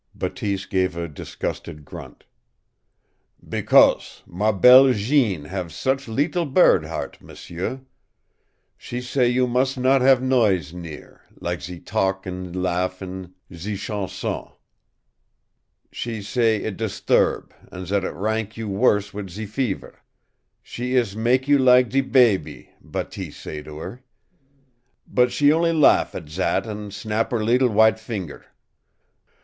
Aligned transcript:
Bateese 0.15 0.65
gave 0.65 0.97
a 0.97 1.07
disgusted 1.07 1.85
grunt. 1.85 2.23
"Becaus' 3.47 4.23
MA 4.25 4.51
BELLE 4.51 4.93
Jeanne 4.93 5.45
have 5.45 5.71
such 5.71 6.07
leetle 6.07 6.47
bird 6.47 6.85
heart, 6.85 7.21
m'sieu. 7.21 7.85
She 8.79 8.99
say 8.99 9.27
you 9.29 9.45
mus' 9.45 9.77
not 9.77 10.01
have 10.01 10.19
noise 10.19 10.73
near, 10.73 11.21
lak 11.39 11.61
ze 11.61 11.79
talk 11.79 12.25
an' 12.25 12.51
laugh 12.51 13.03
an' 13.03 13.35
ZE 13.53 13.77
CHANSONS. 13.77 14.53
She 15.91 16.23
say 16.23 16.63
it 16.63 16.77
disturb, 16.77 17.53
an' 17.71 17.85
zat 17.85 18.03
it 18.03 18.15
mak 18.15 18.57
you 18.57 18.67
worse 18.69 19.13
wit' 19.13 19.29
ze 19.29 19.45
fever. 19.45 20.01
She 20.63 20.97
ees 20.97 21.15
mak 21.15 21.47
you 21.47 21.59
lak 21.59 21.89
de 21.89 22.01
baby, 22.01 22.71
Bateese 22.81 23.37
say 23.37 23.61
to 23.61 23.77
her. 23.77 24.03
But 25.07 25.31
she 25.31 25.51
on'y 25.51 25.73
laugh 25.73 26.15
at 26.15 26.27
zat 26.27 26.65
an' 26.65 26.89
snap 26.89 27.29
her 27.29 27.43
leetle 27.43 27.69
w'ite 27.69 27.99
finger. 27.99 28.47